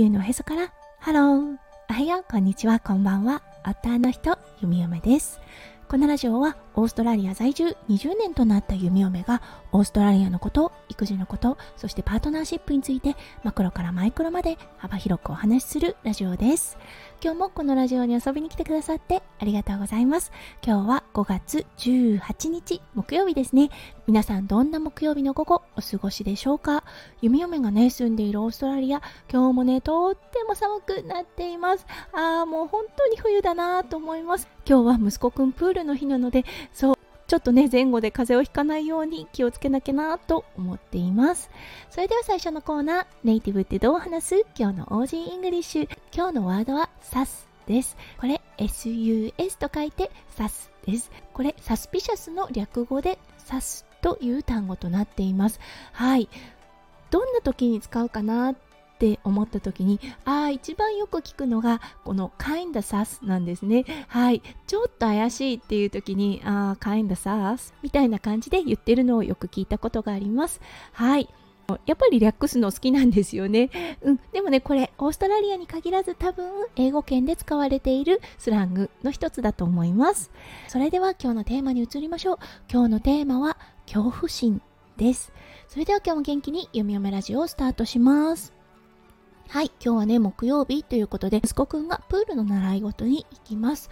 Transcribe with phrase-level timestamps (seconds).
[0.00, 0.72] 地球のおへそから。
[0.98, 1.56] ハロー
[1.90, 2.24] おはよう。
[2.26, 2.80] こんにちは。
[2.80, 3.42] こんばんは。
[3.62, 5.38] アッターの人ゆみおめです。
[5.88, 9.42] このラジオはオーストラリア在住20年となった弓嫁が
[9.72, 16.78] オーストラリアのこと育児のことそしてパートナーシップについてマクロからマイクロまで幅広くお話しするラジオです。
[17.22, 20.32] 今日もこのラジオに遊びに来てくださってありがとうございます。
[20.64, 23.68] 今日は5月18日木曜日ですね。
[24.06, 26.82] 皆さんどんな木曜日の午後お過ごしでしょうか？
[27.20, 31.84] 弓嫁がね住んでいるオーストラリア今日もねとっても寒くなっています。
[32.14, 34.48] あーもう本当に冬だなと思います。
[34.66, 36.98] 今日は息子くんプールの日なのでそう
[37.30, 41.48] ちょっとね前後で風邪をひかないように気をつけなきゃなと思っています。
[41.88, 44.46] それでは最初のコーナーネイティブってどう話す？
[44.58, 45.88] 今日の Aussie English。
[46.12, 47.96] 今日のワードは SAS です。
[48.18, 51.12] これ SUS と書いて sus です。
[51.32, 53.16] これ suspicious の略語で
[53.46, 55.60] SAS という単語となっています。
[55.92, 56.28] はい。
[57.12, 58.56] どんな時に使うかなっ
[58.98, 70.60] て思った時にああ一番よく聞くのがこの kind sus なんですねはいちょっと怪しいっていう時にああ kind sus みたいな感じで言ってるのをよく聞いたことがあります
[70.92, 71.28] はい
[71.86, 73.70] やっぱり略すの好きなんですよね。
[74.02, 74.20] うん。
[74.32, 80.30] でもね、これ、オーストラリアに限らず多分、英語圏で使われているスラングの一つだと思います。
[80.68, 82.38] それでは今日のテーマに移りましょう。
[82.70, 84.60] 今日のテーマは、恐怖心
[84.96, 85.32] です。
[85.68, 88.59] それでは今日も元気に読み読めラジオをスタートします。
[89.52, 93.90] はい、今日はね、木曜日ということで、息子くんがプールの習い事に行きます。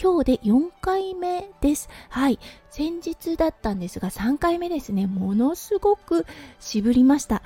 [0.00, 1.88] 今日で4回目です。
[2.10, 2.38] はい、
[2.70, 6.26] 先日だったんですが、3回目ですね、ものすごく
[6.60, 7.42] 渋りました。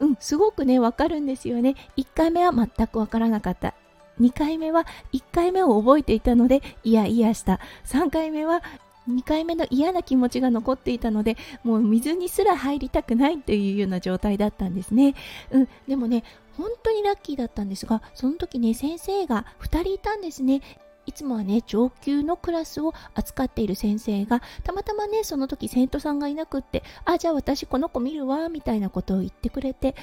[0.00, 1.76] うん、すごくね、わかるんですよね。
[1.96, 3.72] 1回目は全くわからなかった。
[4.20, 4.84] 2回目は
[5.14, 7.58] 1回目を覚えていたので、いやいやした。
[7.86, 8.62] 3回目は
[9.08, 15.14] 2回目の嫌な気持ちが残っていたのでもう水にすら入りたくないというような状態だったんですね、
[15.50, 16.24] うん、でもね
[16.58, 20.60] 本当にラッキーだったんですがその時ね先生が2人いたんですね。
[21.06, 29.94] いつもはね上級のクラスを扱っている先生がたまたまねその時生徒さんがいなくってあじゃあ私この子見るわみたいなことを言ってくれて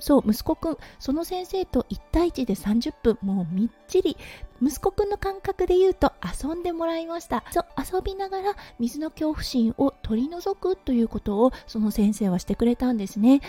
[0.00, 4.16] そう息子くんその先生と1対1で30分もうみっちり
[4.60, 6.12] 息子くんの感覚で言うと
[6.42, 7.44] 遊んでもらいました。
[7.52, 13.40] そう遊びながら水の恐怖心を取り除くということをその先生はしてくれたんですね。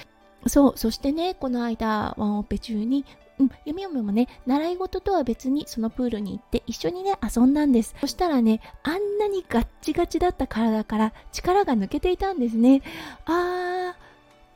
[0.47, 3.05] そうそしてねこの間ワンオペ中に
[3.39, 7.95] うん、ゆみゆみもね、習い事とは別にそのプールに行って一緒にね、遊んだんです。
[8.01, 12.81] そしたらね、あんなにガッチガチだった体から力が抜けていたんですね。
[13.25, 14.09] あー、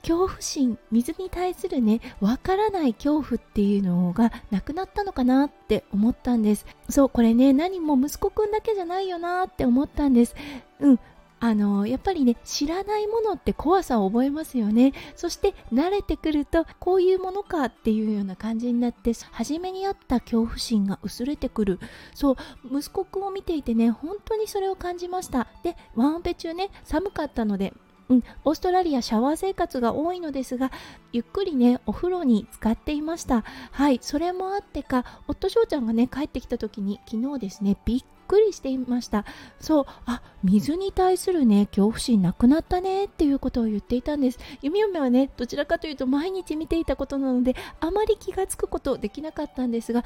[0.03, 10.35] 恐怖心水に対するねわからない恐怖っていうのがなくなったのかなって思ったんですそうこれね何も息子くんだけじゃないよなって思ったんです
[10.81, 10.99] うん
[11.43, 14.93] あのやっぱりね知らないものって怖さを覚えますよね。
[15.17, 21.79] そして慣れてくるとこういうものかっていうような感じになって初めにあった恐怖心が薄れてくる。
[22.15, 22.35] そう
[22.71, 25.47] 息子くんを見ていてね本当にそれを感じました。
[25.63, 27.73] でワンオペ中ね寒かったので
[28.09, 30.71] うん、オーストラリアシャワー生活が多いのですが
[31.13, 33.43] ゆっくりねお風呂に使っていました。
[33.71, 39.25] はいそれもあってか夫翔ちゃんがね帰ってきた時に昨日ですねびっくりしていました。
[39.59, 44.39] そうあ水に対するね恐怖心なくなったねっていうことを言っていたんです。
[44.61, 50.03] 弓嫁はねどちらかというと毎日見ていたことなのであまり気がつくことできなかったんですが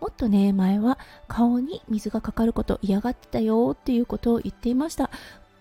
[0.00, 5.10] もっとね前は顔に水がかかること嫌がってたよっていうことを言っていました。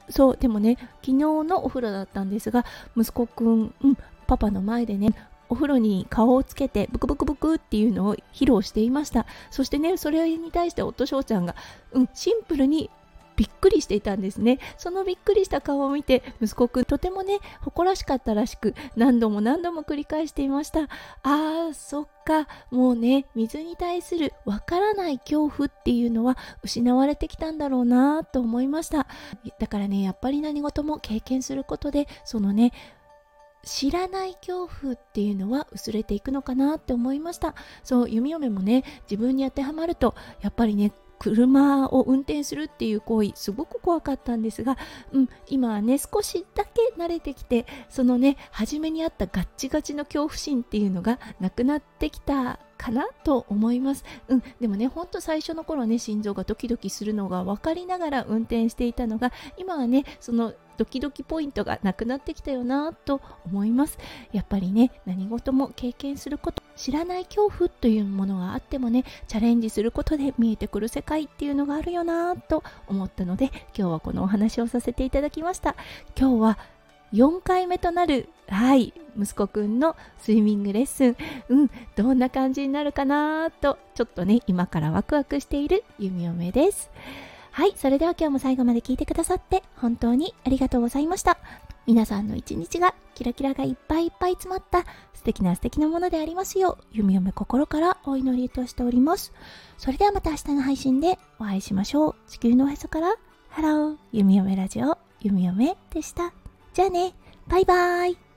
[0.09, 2.65] そうでもね昨日のお風呂だったんですが
[2.97, 3.97] 息子くん、うん、
[4.27, 5.09] パパの前でね
[5.49, 9.25] お風呂に顔をつけてブクブクブクっていうのを披露していました。
[9.51, 11.55] そしてねそれに対して夫翔ちゃんが、
[11.91, 12.89] うん、シンプルに
[13.35, 14.59] びっくりしていたんですね。
[14.77, 20.89] そのびっくりした顔を見て息子くんとてもね誇らしかったらしく何度も何度も繰り返していました。
[21.23, 22.49] あーそっか。
[22.69, 29.07] もうね水に対するわからない恐怖っていうのは失われてきたんだろうなと思いました。
[29.57, 32.73] だからねやっぱり何事も経験することでそのね
[33.63, 44.77] 知らない恐怖っていうのは薄れていくのかなって思いましたそう弓嫁もね自分に当てはまるとやっぱりね車を運転するっていう行為すごく怖かったんですが、
[45.11, 54.05] うん、今はね少しだけ慣れてきてそのね初めにあったガッチガチの恐怖心っていうのがなくなってきたかなと思います。
[54.29, 63.99] うん、でもね、ほんと最初の頃ね、心臓がドキドキするのが分かりながら運転していたのが、今はね、そのドキドキポイントがなくなってきたよなと思います。
[64.31, 73.47] やっぱりね、何事も経験すること、知らない恐怖というものがあってもね、チャレンジすることで見えてくる世界っていうのがあるよなと思ったので、
[73.77, 75.75] 今日はこのお話をさせていただきました。
[76.17, 76.57] 今日は
[77.11, 81.17] 4回目となる、はい、息子くんのスイミングレッスン、
[81.49, 86.89] うん、どんな感じになるかなと、ちょっとね、今からワクワクしている弓嫁です。
[87.59, 91.37] はい、それでは今日も最後まで聞いてくださって本当にありがとうございました。
[91.87, 99.33] 皆さんの一日がキラキラがいっぱいいっぱい詰まった素敵な素敵なものでありますよう、弓嫁心からお祈りとしております。
[99.77, 102.15] それではまた明日の配信でお会いしましょう。
[102.29, 103.17] 地球のおへそから、
[103.49, 106.31] ハロー、弓嫁ラジオ、弓嫁でした。
[106.73, 107.13] じゃあね、
[107.49, 108.28] バイバーイ。